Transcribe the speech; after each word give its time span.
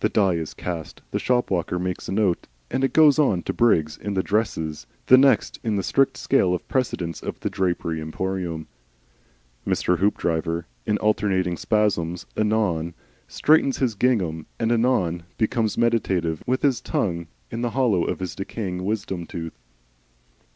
The 0.00 0.08
die 0.08 0.34
is 0.34 0.52
cast. 0.52 1.00
The 1.12 1.20
shop 1.20 1.48
walker 1.48 1.78
makes 1.78 2.08
a 2.08 2.12
note 2.12 2.48
of 2.72 2.74
it 2.74 2.82
and 2.82 2.92
goes 2.92 3.20
on 3.20 3.42
to 3.44 3.52
Briggs 3.52 3.96
in 3.96 4.14
the 4.14 4.20
"dresses," 4.24 4.88
the 5.06 5.16
next 5.16 5.60
in 5.62 5.76
the 5.76 5.84
strict 5.84 6.16
scale 6.16 6.52
of 6.54 6.66
precedence 6.66 7.22
of 7.22 7.38
the 7.38 7.48
Drapery 7.50 8.00
Emporium. 8.00 8.66
Mr. 9.64 9.98
Hoopdriver 9.98 10.64
in 10.86 10.98
alternating 10.98 11.56
spasms 11.56 12.26
anon 12.36 12.94
straightens 13.28 13.78
his 13.78 13.94
gingham 13.94 14.46
and 14.58 14.72
anon 14.72 15.22
becomes 15.38 15.78
meditative, 15.78 16.42
with 16.48 16.62
his 16.62 16.80
tongue 16.80 17.28
in 17.52 17.60
the 17.60 17.70
hollow 17.70 18.02
of 18.02 18.18
his 18.18 18.34
decaying 18.34 18.84
wisdom 18.84 19.24
tooth. 19.24 19.56